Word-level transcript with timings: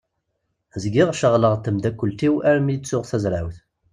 Zgiɣ 0.83 1.09
ceɣleɣ 1.19 1.53
d 1.55 1.61
temddakelt-iw 1.65 2.35
alammi 2.49 2.71
i 2.73 2.77
ttuɣ 2.79 3.03
tazrawt. 3.09 3.57